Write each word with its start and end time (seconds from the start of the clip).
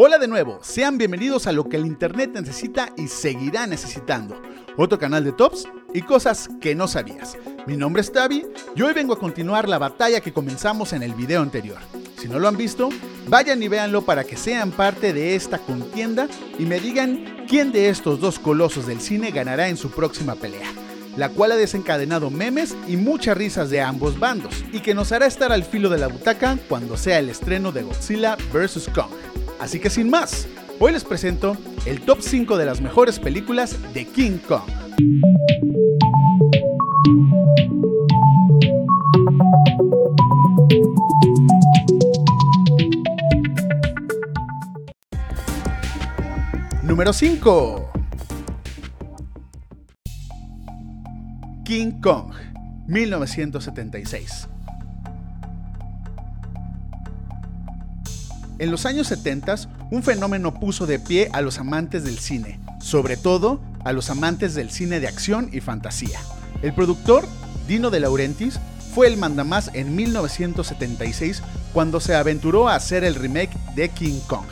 Hola 0.00 0.18
de 0.18 0.28
nuevo, 0.28 0.60
sean 0.62 0.96
bienvenidos 0.96 1.48
a 1.48 1.52
lo 1.52 1.68
que 1.68 1.76
el 1.76 1.84
Internet 1.84 2.30
necesita 2.32 2.92
y 2.96 3.08
seguirá 3.08 3.66
necesitando. 3.66 4.40
Otro 4.76 4.96
canal 4.96 5.24
de 5.24 5.32
tops 5.32 5.66
y 5.92 6.02
cosas 6.02 6.48
que 6.60 6.76
no 6.76 6.86
sabías. 6.86 7.36
Mi 7.66 7.76
nombre 7.76 8.02
es 8.02 8.12
Tavi 8.12 8.46
y 8.76 8.82
hoy 8.82 8.92
vengo 8.92 9.14
a 9.14 9.18
continuar 9.18 9.68
la 9.68 9.78
batalla 9.78 10.20
que 10.20 10.32
comenzamos 10.32 10.92
en 10.92 11.02
el 11.02 11.14
video 11.14 11.42
anterior. 11.42 11.78
Si 12.16 12.28
no 12.28 12.38
lo 12.38 12.46
han 12.46 12.56
visto, 12.56 12.90
vayan 13.26 13.60
y 13.60 13.66
véanlo 13.66 14.02
para 14.02 14.22
que 14.22 14.36
sean 14.36 14.70
parte 14.70 15.12
de 15.12 15.34
esta 15.34 15.58
contienda 15.58 16.28
y 16.60 16.64
me 16.64 16.78
digan 16.78 17.44
quién 17.48 17.72
de 17.72 17.88
estos 17.88 18.20
dos 18.20 18.38
colosos 18.38 18.86
del 18.86 19.00
cine 19.00 19.32
ganará 19.32 19.68
en 19.68 19.76
su 19.76 19.90
próxima 19.90 20.36
pelea 20.36 20.70
la 21.18 21.30
cual 21.30 21.50
ha 21.50 21.56
desencadenado 21.56 22.30
memes 22.30 22.76
y 22.86 22.96
muchas 22.96 23.36
risas 23.36 23.70
de 23.70 23.80
ambos 23.80 24.20
bandos, 24.20 24.64
y 24.72 24.78
que 24.78 24.94
nos 24.94 25.10
hará 25.10 25.26
estar 25.26 25.50
al 25.50 25.64
filo 25.64 25.88
de 25.88 25.98
la 25.98 26.06
butaca 26.06 26.56
cuando 26.68 26.96
sea 26.96 27.18
el 27.18 27.28
estreno 27.28 27.72
de 27.72 27.82
Godzilla 27.82 28.36
vs. 28.52 28.88
Kong. 28.94 29.10
Así 29.60 29.80
que 29.80 29.90
sin 29.90 30.08
más, 30.08 30.46
hoy 30.78 30.92
les 30.92 31.04
presento 31.04 31.56
el 31.84 32.00
top 32.00 32.18
5 32.20 32.56
de 32.56 32.66
las 32.66 32.80
mejores 32.80 33.18
películas 33.18 33.76
de 33.92 34.06
King 34.06 34.38
Kong. 34.38 34.62
Número 46.82 47.12
5. 47.12 47.92
King 51.64 52.00
Kong, 52.00 52.32
1976. 52.86 54.48
En 58.58 58.72
los 58.72 58.86
años 58.86 59.06
70, 59.06 59.54
un 59.92 60.02
fenómeno 60.02 60.52
puso 60.52 60.86
de 60.86 60.98
pie 60.98 61.28
a 61.32 61.42
los 61.42 61.58
amantes 61.58 62.02
del 62.02 62.18
cine, 62.18 62.58
sobre 62.80 63.16
todo 63.16 63.60
a 63.84 63.92
los 63.92 64.10
amantes 64.10 64.54
del 64.54 64.70
cine 64.70 64.98
de 64.98 65.06
acción 65.06 65.48
y 65.52 65.60
fantasía. 65.60 66.18
El 66.60 66.74
productor, 66.74 67.24
Dino 67.68 67.90
De 67.90 68.00
Laurentiis, 68.00 68.58
fue 68.92 69.06
el 69.06 69.16
mandamás 69.16 69.70
en 69.74 69.94
1976 69.94 71.42
cuando 71.72 72.00
se 72.00 72.16
aventuró 72.16 72.68
a 72.68 72.74
hacer 72.74 73.04
el 73.04 73.14
remake 73.14 73.56
de 73.76 73.90
King 73.90 74.18
Kong 74.26 74.46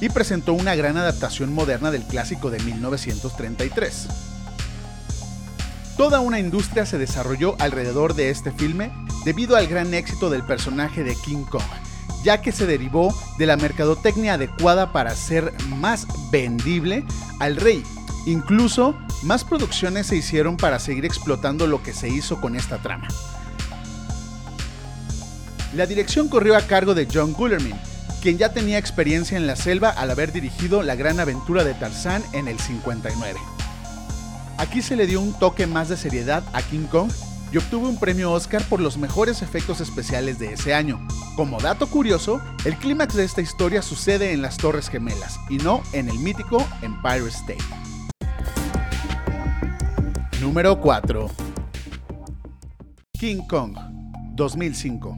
y 0.00 0.08
presentó 0.08 0.54
una 0.54 0.74
gran 0.74 0.96
adaptación 0.96 1.54
moderna 1.54 1.92
del 1.92 2.02
clásico 2.02 2.50
de 2.50 2.58
1933. 2.58 4.08
Toda 5.96 6.18
una 6.18 6.40
industria 6.40 6.84
se 6.84 6.98
desarrolló 6.98 7.54
alrededor 7.60 8.14
de 8.14 8.30
este 8.30 8.50
filme 8.50 8.90
debido 9.24 9.54
al 9.54 9.68
gran 9.68 9.94
éxito 9.94 10.30
del 10.30 10.42
personaje 10.42 11.04
de 11.04 11.14
King 11.14 11.44
Kong 11.44 11.62
ya 12.22 12.40
que 12.40 12.52
se 12.52 12.66
derivó 12.66 13.14
de 13.38 13.46
la 13.46 13.56
mercadotecnia 13.56 14.34
adecuada 14.34 14.92
para 14.92 15.14
ser 15.16 15.52
más 15.68 16.06
vendible 16.30 17.04
al 17.40 17.56
rey. 17.56 17.82
Incluso 18.26 18.94
más 19.22 19.44
producciones 19.44 20.06
se 20.06 20.16
hicieron 20.16 20.56
para 20.56 20.78
seguir 20.78 21.04
explotando 21.04 21.66
lo 21.66 21.82
que 21.82 21.92
se 21.92 22.08
hizo 22.08 22.40
con 22.40 22.54
esta 22.54 22.78
trama. 22.78 23.08
La 25.74 25.86
dirección 25.86 26.28
corrió 26.28 26.56
a 26.56 26.62
cargo 26.62 26.94
de 26.94 27.08
John 27.12 27.32
Gullerman, 27.32 27.80
quien 28.20 28.38
ya 28.38 28.52
tenía 28.52 28.78
experiencia 28.78 29.36
en 29.36 29.46
la 29.46 29.56
selva 29.56 29.90
al 29.90 30.10
haber 30.10 30.32
dirigido 30.32 30.82
La 30.82 30.94
gran 30.94 31.18
aventura 31.18 31.64
de 31.64 31.74
Tarzán 31.74 32.22
en 32.32 32.46
el 32.46 32.60
59. 32.60 33.40
Aquí 34.58 34.82
se 34.82 34.96
le 34.96 35.06
dio 35.06 35.20
un 35.20 35.32
toque 35.32 35.66
más 35.66 35.88
de 35.88 35.96
seriedad 35.96 36.44
a 36.52 36.62
King 36.62 36.86
Kong 36.90 37.10
y 37.52 37.58
obtuvo 37.58 37.88
un 37.88 37.98
premio 37.98 38.32
Oscar 38.32 38.62
por 38.64 38.80
los 38.80 38.96
mejores 38.96 39.42
efectos 39.42 39.80
especiales 39.80 40.38
de 40.38 40.54
ese 40.54 40.74
año. 40.74 41.06
Como 41.36 41.60
dato 41.60 41.86
curioso, 41.86 42.40
el 42.64 42.76
clímax 42.76 43.14
de 43.14 43.24
esta 43.24 43.42
historia 43.42 43.82
sucede 43.82 44.32
en 44.32 44.40
las 44.40 44.56
Torres 44.56 44.88
Gemelas 44.88 45.38
y 45.50 45.58
no 45.58 45.82
en 45.92 46.08
el 46.08 46.18
mítico 46.18 46.66
Empire 46.80 47.28
State. 47.28 47.62
Número 50.40 50.80
4. 50.80 51.30
King 53.12 53.42
Kong, 53.46 53.76
2005. 54.34 55.16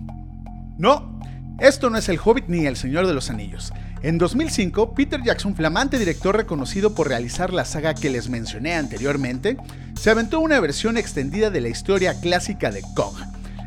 No, 0.77 1.21
esto 1.61 1.89
no 1.89 1.99
es 1.99 2.09
El 2.09 2.19
Hobbit 2.23 2.47
ni 2.49 2.67
El 2.67 2.77
Señor 2.77 3.07
de 3.07 3.15
los 3.15 3.31
Anillos. 3.31 3.73
En 4.05 4.19
2005, 4.19 4.93
Peter 4.93 5.23
Jackson, 5.23 5.57
flamante 5.57 5.99
director 5.99 6.37
reconocido 6.37 6.95
por 6.95 7.09
realizar 7.09 7.55
la 7.55 7.65
saga 7.65 7.95
que 7.95 8.11
les 8.11 8.29
mencioné 8.29 8.75
anteriormente, 8.75 9.57
se 9.99 10.11
aventó 10.11 10.41
una 10.41 10.61
versión 10.61 10.99
extendida 10.99 11.49
de 11.49 11.63
la 11.63 11.71
historia 11.71 12.21
clásica 12.21 12.71
de 12.71 12.83
Kong. 12.95 13.17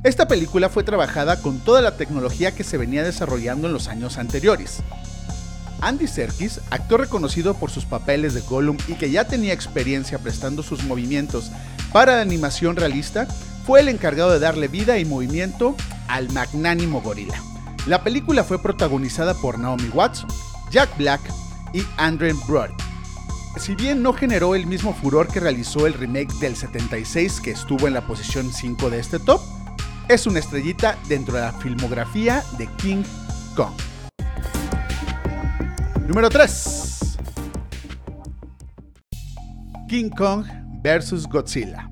Esta 0.04 0.28
película 0.28 0.70
fue 0.70 0.84
trabajada 0.84 1.42
con 1.42 1.58
toda 1.58 1.82
la 1.82 1.98
tecnología 1.98 2.52
que 2.52 2.64
se 2.64 2.78
venía 2.78 3.04
desarrollando 3.04 3.66
en 3.66 3.74
los 3.74 3.88
años 3.88 4.20
anteriores. 4.20 4.84
Andy 5.82 6.06
Serkis, 6.06 6.62
actor 6.70 7.00
reconocido 7.00 7.56
por 7.56 7.72
sus 7.72 7.86
papeles 7.86 8.36
de 8.36 8.42
Gollum 8.42 8.78
y 8.88 8.94
que 8.94 9.10
ya 9.10 9.24
tenía 9.24 9.54
experiencia 9.54 10.20
prestando 10.20 10.62
sus 10.62 10.84
movimientos 10.84 11.52
para 11.92 12.18
la 12.18 12.22
animación 12.22 12.76
realista, 12.76 13.26
fue 13.66 13.80
el 13.80 13.90
encargado 13.90 14.34
de 14.34 14.40
darle 14.40 14.68
vida 14.68 15.00
y 15.00 15.06
movimiento 15.06 15.76
al 16.08 16.32
magnánimo 16.32 17.02
gorila. 17.02 17.42
La 17.88 18.04
película 18.04 18.44
fue 18.44 18.62
protagonizada 18.62 19.34
por 19.34 19.58
Naomi 19.58 19.88
Watts, 19.94 20.26
Jack 20.70 20.98
Black 20.98 21.22
y 21.72 21.84
Andrew 21.96 22.38
Brody. 22.46 22.74
Si 23.56 23.76
bien 23.76 24.04
no 24.04 24.12
generó 24.12 24.56
el 24.56 24.68
mismo 24.68 24.94
furor 24.94 25.30
que 25.30 25.40
realizó 25.40 25.88
el 25.88 25.94
remake 25.94 26.34
del 26.42 26.58
76 26.58 27.40
que 27.40 27.52
estuvo 27.52 27.88
en 27.88 27.94
la 27.94 28.06
posición 28.06 28.52
5 28.52 28.90
de 28.90 29.00
este 29.00 29.20
top, 29.20 29.40
es 30.10 30.28
una 30.28 30.40
estrellita 30.40 30.98
dentro 31.08 31.36
de 31.36 31.44
la 31.44 31.54
filmografía 31.54 32.44
de 32.58 32.68
King 32.76 33.04
Kong. 33.56 33.72
Número 36.06 36.30
3. 36.30 37.18
King 39.88 40.10
Kong 40.10 40.46
vs. 40.84 41.26
Godzilla. 41.28 41.90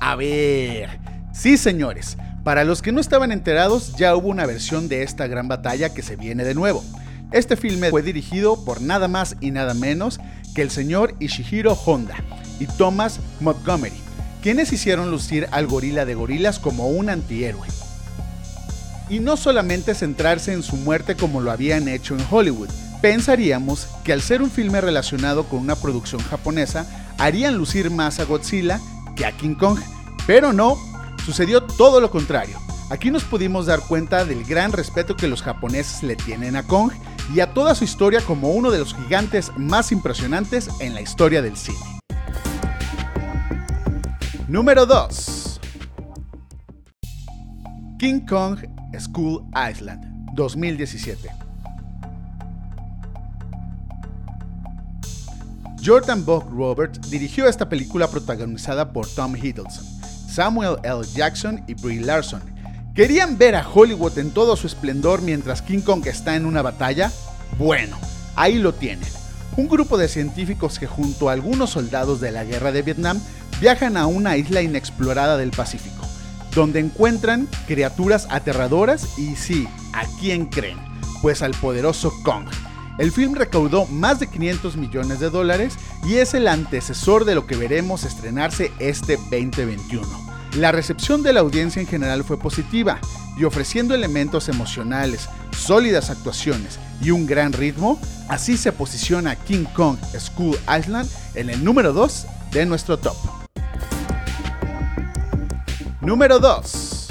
A 0.00 0.16
ver, 0.16 1.00
sí 1.32 1.56
señores, 1.56 2.18
para 2.44 2.64
los 2.64 2.82
que 2.82 2.92
no 2.92 3.00
estaban 3.00 3.32
enterados, 3.32 3.96
ya 3.96 4.14
hubo 4.14 4.28
una 4.28 4.44
versión 4.44 4.88
de 4.88 5.02
esta 5.02 5.26
gran 5.26 5.48
batalla 5.48 5.94
que 5.94 6.02
se 6.02 6.16
viene 6.16 6.44
de 6.44 6.54
nuevo. 6.54 6.84
Este 7.32 7.56
filme 7.56 7.88
fue 7.90 8.02
dirigido 8.02 8.64
por 8.64 8.82
nada 8.82 9.08
más 9.08 9.36
y 9.40 9.50
nada 9.50 9.72
menos 9.72 10.20
que 10.54 10.60
el 10.62 10.70
señor 10.70 11.14
Ishihiro 11.20 11.72
Honda 11.72 12.14
y 12.60 12.66
Thomas 12.66 13.18
Montgomery, 13.40 13.96
quienes 14.42 14.72
hicieron 14.72 15.10
lucir 15.10 15.48
al 15.52 15.66
gorila 15.66 16.04
de 16.04 16.14
gorilas 16.14 16.58
como 16.58 16.88
un 16.88 17.08
antihéroe. 17.08 17.66
Y 19.08 19.20
no 19.20 19.38
solamente 19.38 19.94
centrarse 19.94 20.52
en 20.52 20.62
su 20.62 20.76
muerte 20.76 21.16
como 21.16 21.40
lo 21.40 21.50
habían 21.50 21.88
hecho 21.88 22.14
en 22.14 22.24
Hollywood, 22.30 22.68
pensaríamos 23.00 23.88
que 24.04 24.12
al 24.12 24.20
ser 24.22 24.42
un 24.42 24.50
filme 24.50 24.80
relacionado 24.80 25.44
con 25.44 25.60
una 25.60 25.76
producción 25.76 26.20
japonesa, 26.22 26.86
harían 27.18 27.56
lucir 27.56 27.90
más 27.90 28.20
a 28.20 28.24
Godzilla 28.24 28.80
que 29.16 29.24
a 29.24 29.32
King 29.32 29.54
Kong, 29.54 29.78
pero 30.26 30.52
no, 30.52 30.78
Sucedió 31.24 31.62
todo 31.62 32.00
lo 32.00 32.10
contrario. 32.10 32.58
Aquí 32.90 33.10
nos 33.10 33.24
pudimos 33.24 33.64
dar 33.64 33.80
cuenta 33.80 34.26
del 34.26 34.44
gran 34.44 34.72
respeto 34.72 35.16
que 35.16 35.26
los 35.26 35.40
japoneses 35.40 36.02
le 36.02 36.16
tienen 36.16 36.54
a 36.54 36.64
Kong 36.64 36.92
y 37.34 37.40
a 37.40 37.54
toda 37.54 37.74
su 37.74 37.84
historia 37.84 38.20
como 38.20 38.50
uno 38.50 38.70
de 38.70 38.78
los 38.78 38.94
gigantes 38.94 39.50
más 39.56 39.90
impresionantes 39.90 40.68
en 40.80 40.92
la 40.92 41.00
historia 41.00 41.40
del 41.40 41.56
cine. 41.56 41.78
Número 44.48 44.84
2. 44.84 45.60
King 47.98 48.20
Kong 48.28 48.58
School 49.00 49.46
Island, 49.70 50.04
2017. 50.34 51.30
Jordan 55.82 56.24
Buck 56.24 56.50
Roberts 56.50 57.10
dirigió 57.10 57.48
esta 57.48 57.66
película 57.68 58.08
protagonizada 58.08 58.92
por 58.92 59.06
Tom 59.08 59.34
Hiddleston 59.34 59.93
Samuel 60.34 60.78
L. 60.82 61.02
Jackson 61.14 61.62
y 61.68 61.74
Brie 61.74 62.00
Larson. 62.00 62.42
¿Querían 62.92 63.38
ver 63.38 63.54
a 63.54 63.68
Hollywood 63.68 64.18
en 64.18 64.32
todo 64.32 64.56
su 64.56 64.66
esplendor 64.66 65.22
mientras 65.22 65.62
King 65.62 65.80
Kong 65.80 66.04
está 66.08 66.34
en 66.34 66.44
una 66.44 66.60
batalla? 66.60 67.12
Bueno, 67.56 67.96
ahí 68.34 68.58
lo 68.58 68.74
tienen. 68.74 69.08
Un 69.56 69.68
grupo 69.68 69.96
de 69.96 70.08
científicos 70.08 70.80
que 70.80 70.88
junto 70.88 71.28
a 71.28 71.34
algunos 71.34 71.70
soldados 71.70 72.20
de 72.20 72.32
la 72.32 72.42
guerra 72.42 72.72
de 72.72 72.82
Vietnam 72.82 73.20
viajan 73.60 73.96
a 73.96 74.08
una 74.08 74.36
isla 74.36 74.60
inexplorada 74.60 75.36
del 75.36 75.52
Pacífico, 75.52 76.04
donde 76.52 76.80
encuentran 76.80 77.46
criaturas 77.68 78.26
aterradoras 78.28 79.16
y 79.16 79.36
sí, 79.36 79.68
¿a 79.92 80.04
quién 80.18 80.46
creen? 80.46 80.78
Pues 81.22 81.42
al 81.42 81.52
poderoso 81.52 82.12
Kong. 82.24 82.48
El 82.98 83.12
film 83.12 83.34
recaudó 83.34 83.86
más 83.86 84.18
de 84.18 84.26
500 84.26 84.76
millones 84.76 85.20
de 85.20 85.30
dólares 85.30 85.76
y 86.04 86.14
es 86.14 86.34
el 86.34 86.48
antecesor 86.48 87.24
de 87.24 87.36
lo 87.36 87.46
que 87.46 87.56
veremos 87.56 88.02
estrenarse 88.02 88.72
este 88.80 89.16
2021. 89.16 90.23
La 90.56 90.70
recepción 90.70 91.24
de 91.24 91.32
la 91.32 91.40
audiencia 91.40 91.80
en 91.80 91.88
general 91.88 92.22
fue 92.22 92.38
positiva 92.38 93.00
y 93.36 93.42
ofreciendo 93.42 93.92
elementos 93.92 94.48
emocionales, 94.48 95.28
sólidas 95.50 96.10
actuaciones 96.10 96.78
y 97.02 97.10
un 97.10 97.26
gran 97.26 97.52
ritmo, 97.52 97.98
así 98.28 98.56
se 98.56 98.70
posiciona 98.70 99.34
King 99.34 99.64
Kong 99.74 99.98
School 100.16 100.56
Island 100.78 101.10
en 101.34 101.50
el 101.50 101.64
número 101.64 101.92
2 101.92 102.26
de 102.52 102.66
nuestro 102.66 102.96
top. 102.98 103.16
Número 106.00 106.38
2. 106.38 107.08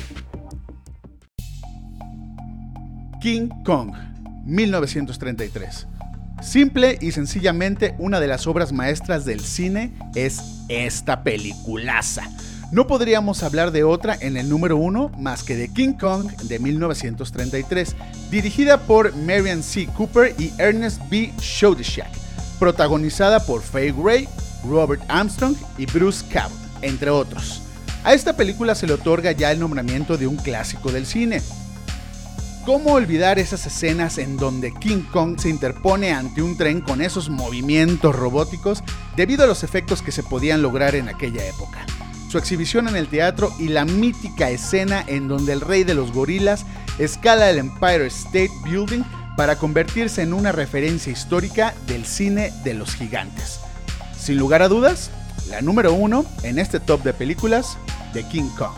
King 3.20 3.50
Kong 3.66 3.92
1933. 4.46 5.88
Simple 6.42 6.98
y 7.02 7.12
sencillamente 7.12 7.96
una 7.98 8.22
de 8.22 8.28
las 8.28 8.48
obras 8.48 8.72
maestras 8.72 9.26
del 9.26 9.42
cine 9.42 9.92
es 10.16 10.42
esta 10.70 11.24
peliculaza. 11.24 12.24
No 12.74 12.88
podríamos 12.88 13.44
hablar 13.44 13.70
de 13.70 13.84
otra 13.84 14.18
en 14.20 14.36
el 14.36 14.50
número 14.50 14.78
uno 14.78 15.12
más 15.20 15.44
que 15.44 15.56
de 15.56 15.72
King 15.72 15.94
Kong 15.94 16.32
de 16.42 16.58
1933, 16.58 17.96
dirigida 18.32 18.80
por 18.88 19.16
Marian 19.16 19.62
C. 19.62 19.86
Cooper 19.96 20.34
y 20.40 20.52
Ernest 20.58 21.00
B. 21.08 21.32
Schoedsack, 21.40 22.10
protagonizada 22.58 23.46
por 23.46 23.62
Faye 23.62 23.92
Gray, 23.92 24.28
Robert 24.68 25.04
Armstrong 25.08 25.56
y 25.78 25.86
Bruce 25.86 26.26
Cabot, 26.34 26.58
entre 26.82 27.12
otros. 27.12 27.62
A 28.04 28.16
esta 28.16 28.36
película 28.36 28.74
se 28.74 28.88
le 28.88 28.94
otorga 28.94 29.34
ya 29.34 29.52
el 29.52 29.60
nombramiento 29.60 30.18
de 30.18 30.26
un 30.26 30.38
clásico 30.38 30.92
del 30.92 31.06
cine. 31.06 31.44
¿Cómo 32.66 32.94
olvidar 32.94 33.38
esas 33.38 33.68
escenas 33.68 34.18
en 34.18 34.36
donde 34.36 34.74
King 34.74 35.04
Kong 35.12 35.40
se 35.40 35.50
interpone 35.50 36.12
ante 36.12 36.42
un 36.42 36.58
tren 36.58 36.82
con 36.82 37.04
esos 37.04 37.30
movimientos 37.30 38.16
robóticos 38.16 38.84
debido 39.16 39.44
a 39.44 39.48
los 39.48 39.64
efectos 39.64 40.02
que 40.02 40.12
se 40.12 40.24
podían 40.24 40.64
lograr 40.64 40.96
en 40.96 41.08
aquella 41.08 41.46
época? 41.46 41.86
Su 42.34 42.40
exhibición 42.40 42.88
en 42.88 42.96
el 42.96 43.10
teatro 43.10 43.54
y 43.60 43.68
la 43.68 43.86
mítica 43.86 44.50
escena 44.50 45.06
en 45.06 45.28
donde 45.28 45.54
el 45.54 45.62
rey 45.62 45.84
de 45.84 45.94
los 45.94 46.12
gorilas 46.12 46.66
escala 46.98 47.48
el 47.52 47.60
Empire 47.60 48.08
State 48.08 48.50
Building 48.64 49.04
para 49.38 49.60
convertirse 49.60 50.24
en 50.24 50.34
una 50.34 50.52
referencia 50.52 51.14
histórica 51.14 51.76
del 51.86 52.08
cine 52.08 52.52
de 52.64 52.74
los 52.74 52.96
gigantes. 52.96 53.60
Sin 54.18 54.40
lugar 54.40 54.64
a 54.64 54.68
dudas, 54.68 55.12
la 55.48 55.62
número 55.62 55.94
uno 55.94 56.26
en 56.42 56.58
este 56.58 56.80
top 56.80 57.04
de 57.04 57.14
películas 57.14 57.78
de 58.16 58.28
King 58.28 58.50
Kong. 58.58 58.74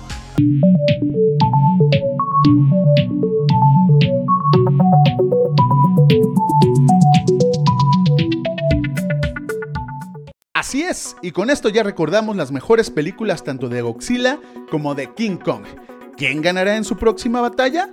Así 10.55 10.83
es, 10.83 11.17
y 11.21 11.31
con 11.31 11.49
esto 11.49 11.67
ya 11.67 11.83
recordamos 11.83 12.37
las 12.37 12.53
mejores 12.53 12.89
películas 12.89 13.43
tanto 13.43 13.67
de 13.67 13.81
Godzilla 13.81 14.39
como 14.71 14.95
de 14.95 15.13
King 15.13 15.35
Kong. 15.35 15.65
¿Quién 16.15 16.41
ganará 16.41 16.77
en 16.77 16.85
su 16.85 16.95
próxima 16.95 17.41
batalla? 17.41 17.89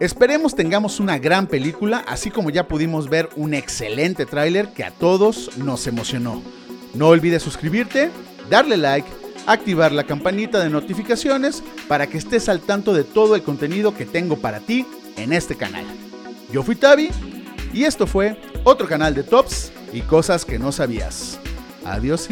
Esperemos 0.00 0.54
tengamos 0.54 1.00
una 1.00 1.18
gran 1.18 1.46
película, 1.46 2.04
así 2.06 2.30
como 2.30 2.50
ya 2.50 2.68
pudimos 2.68 3.08
ver 3.08 3.30
un 3.36 3.54
excelente 3.54 4.26
tráiler 4.26 4.68
que 4.74 4.84
a 4.84 4.90
todos 4.90 5.56
nos 5.56 5.86
emocionó. 5.86 6.42
No 6.92 7.08
olvides 7.08 7.42
suscribirte, 7.42 8.10
darle 8.50 8.76
like, 8.76 9.08
activar 9.46 9.90
la 9.90 10.04
campanita 10.04 10.62
de 10.62 10.68
notificaciones 10.68 11.62
para 11.88 12.06
que 12.06 12.18
estés 12.18 12.50
al 12.50 12.60
tanto 12.60 12.92
de 12.92 13.04
todo 13.04 13.34
el 13.34 13.42
contenido 13.42 13.96
que 13.96 14.04
tengo 14.04 14.36
para 14.36 14.60
ti 14.60 14.84
en 15.16 15.32
este 15.32 15.56
canal. 15.56 15.86
Yo 16.52 16.62
fui 16.62 16.76
Tavi 16.76 17.08
y 17.72 17.84
esto 17.84 18.06
fue 18.06 18.38
otro 18.62 18.86
canal 18.86 19.14
de 19.14 19.22
tops 19.22 19.72
y 19.90 20.02
cosas 20.02 20.44
que 20.44 20.58
no 20.58 20.70
sabías. 20.70 21.40
Adiós. 21.84 22.28